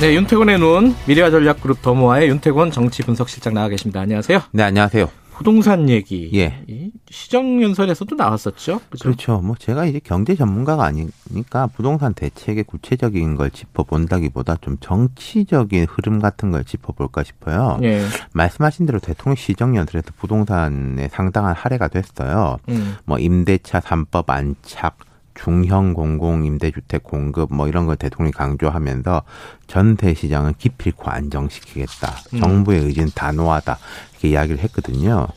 [0.00, 4.00] 네, 윤태곤의 눈 미래와 전략그룹 더모아의 윤태곤 정치 분석실장 나와 계십니다.
[4.00, 4.42] 안녕하세요.
[4.52, 5.10] 네, 안녕하세요.
[5.32, 6.30] 부동산 얘기.
[6.34, 6.64] 예.
[7.10, 8.80] 시정연설에서도 나왔었죠.
[8.90, 9.02] 그렇죠?
[9.02, 9.40] 그렇죠.
[9.40, 16.52] 뭐 제가 이제 경제 전문가가 아니니까 부동산 대책의 구체적인 걸 짚어본다기보다 좀 정치적인 흐름 같은
[16.52, 17.80] 걸 짚어볼까 싶어요.
[17.82, 18.04] 예.
[18.34, 22.58] 말씀하신 대로 대통령 시정연설에서 부동산에 상당한 할애가 됐어요.
[22.68, 22.96] 음.
[23.04, 24.98] 뭐 임대차 3법 안착,
[25.42, 29.22] 중형 공공 임대주택 공급 뭐 이런 걸 대통령이 강조하면서
[29.66, 32.12] 전세 시장을 기필코 안정시키겠다.
[32.34, 32.40] 음.
[32.40, 33.78] 정부의 의지는 단호하다.
[34.12, 35.28] 이렇게 이야기를 했거든요.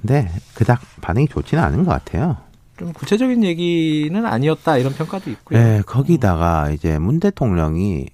[0.00, 2.36] 근데 그닥 반응이 좋지는 않은 것 같아요.
[2.76, 5.58] 좀 구체적인 얘기는 아니었다 이런 평가도 있고요.
[5.58, 8.08] 네, 거기다가 이제 문 대통령이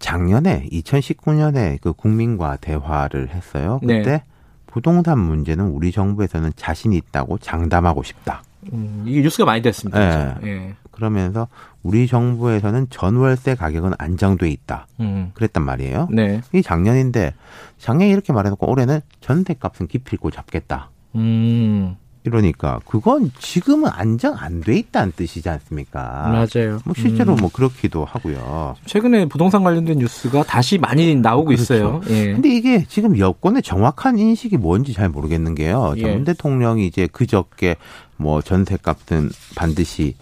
[0.00, 3.78] 작년에 2019년에 그 국민과 대화를 했어요.
[3.80, 4.24] 그때 네.
[4.66, 8.42] 부동산 문제는 우리 정부에서는 자신 있다고 장담하고 싶다.
[8.72, 10.38] 음, 이게 뉴스가 많이 됐습니다.
[10.40, 10.48] 네.
[10.48, 10.74] 예.
[10.90, 11.48] 그러면서
[11.82, 14.86] 우리 정부에서는 전월세 가격은 안정돼 있다.
[15.00, 15.30] 음.
[15.34, 16.08] 그랬단 말이에요.
[16.12, 16.40] 네.
[16.52, 17.34] 이 작년인데
[17.78, 20.90] 작년에 이렇게 말해놓고 올해는 전세값은 기필코 잡겠다.
[21.16, 21.96] 음.
[22.24, 26.28] 이러니까 그건 지금은 안정 안 돼 있다는 뜻이지 않습니까?
[26.28, 26.78] 맞아요.
[26.84, 27.38] 뭐 실제로 음.
[27.40, 28.76] 뭐 그렇기도 하고요.
[28.86, 31.62] 최근에 부동산 관련된 뉴스가 다시 많이 나오고 그렇죠.
[31.62, 32.00] 있어요.
[32.10, 32.32] 예.
[32.32, 35.94] 근데 이게 지금 여권의 정확한 인식이 뭔지 잘 모르겠는 게요.
[35.96, 36.02] 예.
[36.02, 37.74] 전 대통령이 이제 그저께
[38.22, 40.14] 뭐 전세 값은 반드시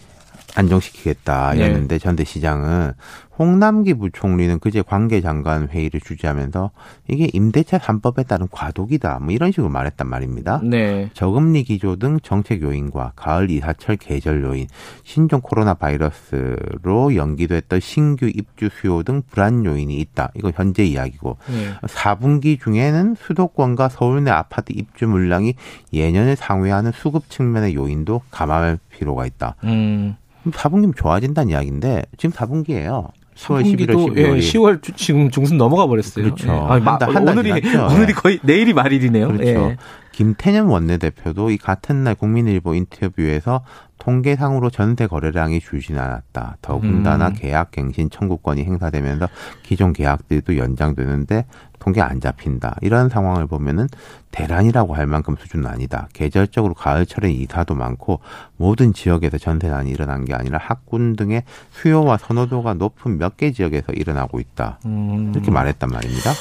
[0.55, 1.99] 안정시키겠다 이랬는데 네.
[1.99, 2.93] 전대시장은
[3.41, 6.69] 홍남기 부총리는 그제 관계장관 회의를 주재하면서
[7.09, 10.61] 이게 임대차 3법에 따른 과도기다 뭐 이런 식으로 말했단 말입니다.
[10.63, 11.09] 네.
[11.13, 14.67] 저금리 기조 등 정책 요인과 가을 이사철 계절 요인,
[15.03, 20.31] 신종 코로나 바이러스로 연기됐던 신규 입주 수요 등 불안 요인이 있다.
[20.35, 21.87] 이거 현재 이야기고 네.
[21.87, 25.55] 4분기 중에는 수도권과 서울 내 아파트 입주 물량이
[25.93, 29.55] 예년을 상회하는 수급 측면의 요인도 감안할 필요가 있다.
[29.63, 30.15] 음.
[30.49, 33.09] 4분기면 좋아진다는 이야기인데 지금 4분기예요.
[33.35, 34.17] 10월, 11월, 12월.
[34.17, 36.25] 예, 10월 지금 중순 넘어가 버렸어요.
[36.25, 36.47] 그렇죠.
[36.47, 36.51] 예.
[36.51, 36.85] 아, 한,
[37.15, 39.27] 한 오늘이 오늘이 거의 내일이 말일이네요.
[39.27, 39.45] 그렇죠.
[39.45, 39.77] 예.
[40.11, 43.63] 김태년 원내대표도 이 같은 날 국민일보 인터뷰에서
[43.97, 46.57] 통계상으로 전세 거래량이 줄진 않았다.
[46.61, 47.33] 더군다나 음.
[47.33, 49.27] 계약 갱신 청구권이 행사되면서
[49.61, 51.45] 기존 계약들도 연장되는데
[51.77, 52.77] 통계 안 잡힌다.
[52.81, 53.87] 이런 상황을 보면은
[54.31, 56.07] 대란이라고 할 만큼 수준은 아니다.
[56.13, 58.21] 계절적으로 가을철에 이사도 많고
[58.57, 64.39] 모든 지역에서 전세난이 일어난 게 아니라 학군 등의 수요와 선호도가 높은 몇 개 지역에서 일어나고
[64.39, 64.79] 있다.
[64.85, 65.31] 음.
[65.33, 66.31] 이렇게 말했단 말입니다.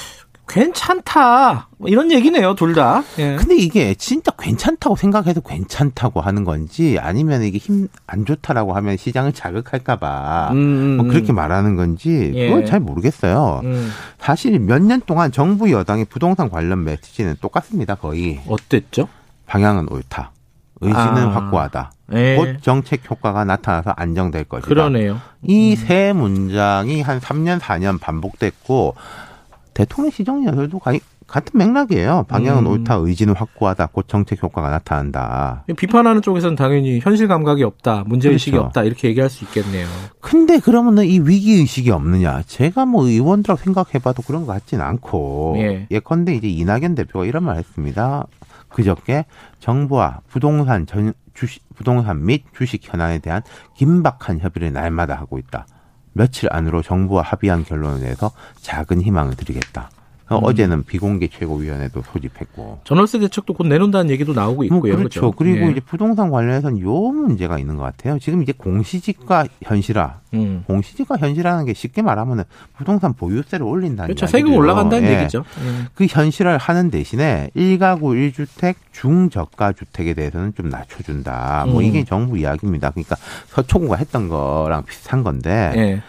[0.51, 1.69] 괜찮다.
[1.79, 3.03] 뭐 이런 얘기네요, 둘 다.
[3.19, 3.37] 예.
[3.37, 9.33] 근데 이게 진짜 괜찮다고 생각해도 괜찮다고 하는 건지 아니면 이게 힘 안 좋다라고 하면 시장을
[9.33, 11.37] 자극할까봐 음, 음, 뭐 그렇게 음.
[11.37, 12.49] 말하는 건지 예.
[12.49, 13.61] 그걸 잘 모르겠어요.
[13.65, 13.91] 음.
[14.19, 18.41] 사실 몇 년 동안 정부 여당의 부동산 관련 메시지는 똑같습니다, 거의.
[18.49, 19.09] 어땠죠?
[19.47, 20.33] 방향은 옳다.
[20.81, 21.35] 의지는 아.
[21.35, 21.93] 확고하다.
[22.15, 22.35] 예.
[22.37, 24.69] 곧 정책 효과가 나타나서 안정될 것이다.
[24.69, 25.21] 그러네요.
[25.43, 26.17] 이세 음.
[26.19, 28.95] 문장이 한 3년, 4년 반복됐고
[29.75, 30.81] 대통령 시정 연설도
[31.27, 32.25] 같은 맥락이에요.
[32.29, 32.73] 방향은 음.
[32.73, 35.65] 옳다, 의지는 확고하다, 곧 정책 효과가 나타난다.
[35.77, 38.67] 비판하는 쪽에서는 당연히 현실 감각이 없다, 문제의식이 그렇죠.
[38.67, 39.87] 없다, 이렇게 얘기할 수 있겠네요.
[40.21, 42.43] 근데 그러면은 이 위기의식이 없느냐.
[42.47, 45.55] 제가 뭐 의원들하고 생각해봐도 그런 것 같진 않고.
[45.59, 45.87] 예.
[45.91, 48.27] 예컨대 이제 이낙연 대표가 이런 말 했습니다.
[48.69, 49.25] 그저께
[49.61, 53.43] 정부와 부동산 전, 주식, 부동산 및 주식 현안에 대한
[53.77, 55.67] 긴박한 협의를 날마다 하고 있다.
[56.13, 59.91] 며칠 안으로 정부와 합의한 결론에 대해서 작은 희망을 드리겠다.
[60.37, 60.45] 음.
[60.45, 64.81] 어제는 비공개 최고위원회도 소집했고 전월세 대책도 곧 내놓는다는 얘기도 나오고 있고요.
[64.81, 65.21] 뭐 그렇죠.
[65.21, 65.37] 그렇죠?
[65.37, 65.73] 그리고 네.
[65.73, 68.19] 이제 부동산 관련해서는 요 문제가 있는 것 같아요.
[68.19, 70.65] 지금 이제 공시지가 현실화, 음.
[70.67, 72.45] 공시지가 현실화는 게 쉽게 말하면은
[72.77, 74.27] 부동산 보유세를 올린다는 그렇죠.
[74.27, 75.21] 세금 올라간다는 예.
[75.21, 75.45] 얘기죠.
[75.65, 75.89] 예.
[75.95, 81.67] 그 현실화를 하는 대신에 1가구 1주택 중저가 주택에 대해서는 좀 낮춰준다.
[81.69, 81.83] 뭐 음.
[81.83, 82.91] 이게 정부 이야기입니다.
[82.91, 83.17] 그러니까
[83.49, 86.03] 서초구가 했던 거랑 비슷한 건데 예.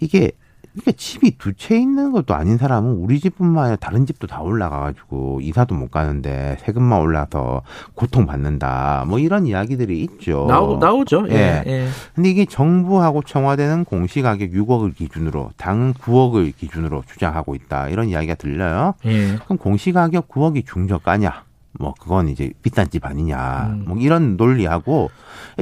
[0.00, 0.32] 이게
[0.72, 5.40] 그러니까 집이 두 채 있는 것도 아닌 사람은 우리 집뿐만 아니라 다른 집도 다 올라가가지고
[5.42, 7.62] 이사도 못 가는데 세금만 올라서
[7.94, 9.04] 고통받는다.
[9.06, 10.46] 뭐 이런 이야기들이 있죠.
[10.48, 11.26] 나오, 나오죠.
[11.30, 11.34] 예.
[11.34, 11.62] 예.
[11.66, 11.88] 예.
[12.14, 17.88] 근데 이게 정부하고 청와대는 공시가격 6억을 기준으로 당은 9억을 기준으로 주장하고 있다.
[17.88, 18.94] 이런 이야기가 들려요.
[19.04, 19.36] 예.
[19.44, 21.44] 그럼 공시가격 9억이 중저가냐?
[21.82, 23.84] 뭐 그건 이제 비싼 집 아니냐 음.
[23.88, 25.10] 뭐 이런 논리하고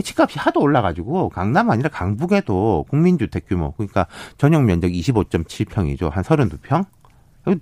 [0.05, 4.07] 집값이 하도 올라가지고 강남 아니라 강북에도 국민주택 규모 그러니까
[4.37, 6.85] 전용 면적 25.7평이죠 한 32평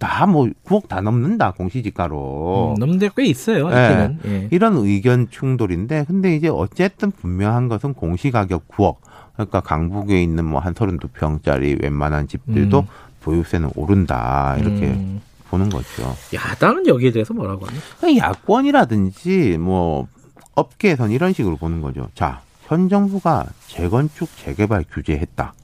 [0.00, 2.74] 다뭐 9억 다 넘는다 공시지가로.
[2.76, 3.68] 음, 넘는 데꽤 있어요.
[3.68, 4.18] 네.
[4.26, 4.48] 예.
[4.50, 8.96] 이런 의견 충돌인데 근데 이제 어쨌든 분명한 것은 공시가격 9억.
[9.34, 12.86] 그러니까 강북에 있는 뭐 한 32평짜리 웬만한 집들도 음.
[13.20, 14.56] 보유세는 오른다.
[14.58, 15.20] 이렇게 음.
[15.50, 16.14] 보는 거죠.
[16.34, 18.16] 야당은 여기에 대해서 뭐라고 하냐?
[18.16, 20.06] 야권이라든지 뭐
[20.54, 22.08] 업계에선 이런 식으로 보는 거죠.
[22.14, 25.54] 자, 현 정부가 재건축 재개발 규제했다.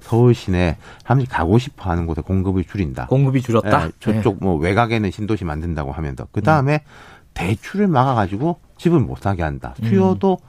[0.00, 3.06] 서울 시내 사람들이 가고 싶어 하는 곳에 공급을 줄인다.
[3.06, 3.86] 공급이 줄었다?
[3.86, 4.44] 네, 저쪽 네.
[4.44, 6.26] 뭐 외곽에는 신도시 만든다고 하면서.
[6.32, 7.30] 그 다음에 음.
[7.34, 9.74] 대출을 막아가지고 집을 못 사게 한다.
[9.82, 10.46] 수요도 음.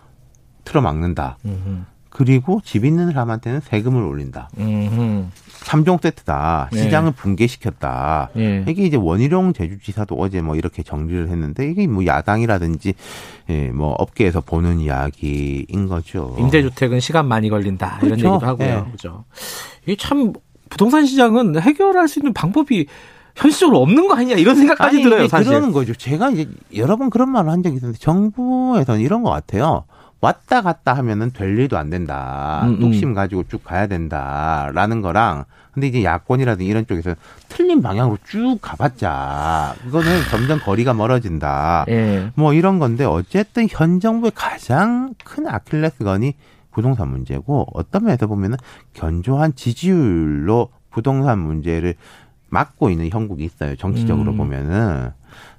[0.64, 1.38] 틀어막는다.
[1.46, 1.86] 음.
[2.12, 4.50] 그리고 집 있는 사람한테는 세금을 올린다.
[5.62, 6.70] 3종 세트다.
[6.74, 6.84] 네.
[6.84, 7.16] 시장을 네.
[7.16, 8.30] 붕괴시켰다.
[8.34, 8.66] 네.
[8.68, 12.94] 이게 이제 원희룡 제주지사도 어제 뭐 이렇게 정리를 했는데 이게 뭐 야당이라든지
[13.50, 16.36] 예, 뭐 업계에서 보는 이야기인 거죠.
[16.40, 18.00] 임대주택은 시간 많이 걸린다.
[18.02, 18.28] 이런 그렇죠.
[18.28, 18.68] 얘기도 하고요.
[18.86, 18.92] 네.
[18.92, 19.24] 그죠.
[19.84, 20.34] 이게 참
[20.70, 22.88] 부동산 시장은 해결할 수 있는 방법이
[23.36, 25.28] 현실적으로 없는 거 아니냐 이런 생각까지 아니, 들어요.
[25.28, 25.48] 사실.
[25.48, 25.94] 그러는 거죠.
[25.94, 29.86] 제가 이제 여러 번 그런 말을 한 적이 있었는데 정부에서는 이런 것 같아요.
[30.22, 32.62] 왔다 갔다 하면은 될 일도 안 된다.
[32.64, 32.80] 음, 음.
[32.80, 37.16] 뚝심 가지고 쭉 가야 된다라는 거랑 근데 이제 야권이라든지 이런 쪽에서
[37.50, 41.86] 틀린 방향으로 쭉 가봤자 그거는 점점 거리가 멀어진다.
[41.90, 42.30] 예.
[42.36, 46.36] 뭐 이런 건데 어쨌든 현 정부의 가장 큰 아킬레스건이
[46.72, 48.58] 부동산 문제고 어떤 면에서 보면은
[48.94, 51.96] 견조한 지지율로 부동산 문제를
[52.52, 53.76] 막고 있는 형국이 있어요.
[53.76, 54.38] 정치적으로 음.
[54.38, 55.10] 보면은.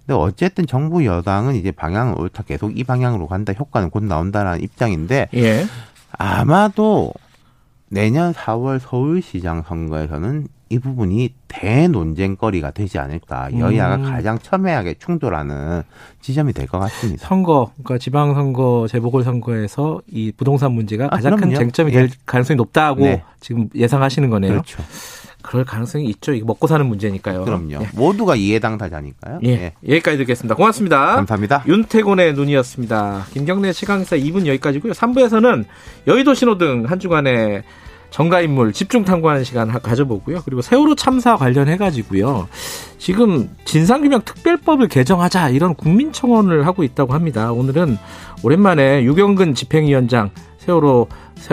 [0.06, 5.28] 근데 어쨌든 정부 여당은 이제 방향은 옳다 계속 이 방향으로 간다 효과는 곧 나온다라는 입장인데
[5.34, 5.64] 예.
[6.12, 7.12] 아마도
[7.88, 14.02] 내년 4월 서울시장 선거에서는 이 부분이 대논쟁거리가 되지 않을까 여야가 음.
[14.04, 15.82] 가장 첨예하게 충돌하는
[16.22, 17.28] 지점이 될 것 같습니다.
[17.28, 21.52] 선거, 그러니까 지방선거, 재보궐선거에서 이 부동산 문제가 아, 가장 그럼요.
[21.52, 22.14] 큰 쟁점이 될 네.
[22.24, 23.22] 가능성이 높다고 네.
[23.40, 24.50] 지금 예상하시는 거네요.
[24.52, 24.82] 그렇죠.
[25.42, 26.32] 그럴 가능성이 있죠.
[26.32, 27.44] 이거 먹고 사는 문제니까요.
[27.44, 27.82] 그럼요.
[27.82, 27.88] 예.
[27.94, 29.40] 모두가 이해당 타자니까요.
[29.44, 29.48] 예.
[29.48, 29.72] 예.
[29.88, 30.54] 여기까지 듣겠습니다.
[30.54, 31.16] 고맙습니다.
[31.16, 31.64] 감사합니다.
[31.66, 33.26] 윤태곤의 눈이었습니다.
[33.32, 34.92] 김경래 최강사 2분 여기까지고요.
[34.92, 35.64] 3부에서는
[36.06, 37.62] 여의도 신호등 한 주간의
[38.12, 40.42] 정가인물 집중 탐구하는 시간 가져보고요.
[40.44, 42.46] 그리고 세월호 참사 관련해 가지고요.
[42.98, 47.52] 지금 진상규명 특별법을 개정하자 이런 국민청원을 하고 있다고 합니다.
[47.52, 47.96] 오늘은
[48.42, 50.30] 오랜만에 유경근 집행위원장
[50.62, 51.08] 세월호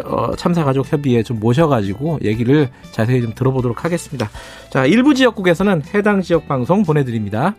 [0.05, 4.29] 어, 참사가족협의회 좀 모셔가지고 얘기를 자세히 좀 들어보도록 하겠습니다.
[4.69, 7.55] 자, 일부 지역국에서는 해당 지역 방송 보내드립니다.